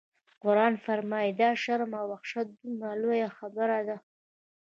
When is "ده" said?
3.87-3.97